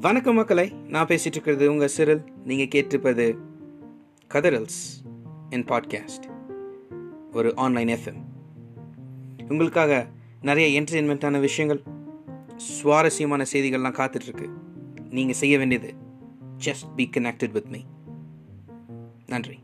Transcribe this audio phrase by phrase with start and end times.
[0.00, 2.22] வணக்கம் மக்களை நான் பேசிட்டு இருக்கிறது உங்கள் சிறில்.
[2.44, 3.36] நீங்கள் கேட்டிருப்பது
[4.32, 5.04] கதரல்ஸ்
[5.50, 6.30] என் பாட்காஸ்ட்
[7.32, 8.22] ஒரு ஆன்லைன் எஃப்எம்
[9.48, 10.06] உங்களுக்காக
[10.42, 11.82] நிறைய என்டர்டெயின்மெண்ட்டான விஷயங்கள்
[12.56, 14.48] சுவாரஸ்யமான செய்திகள்லாம் காத்துட்ருக்கு.
[15.10, 15.94] நீங்கள் செய்ய வேண்டியது
[16.64, 17.80] just be connected with me
[19.26, 19.58] நன்றி.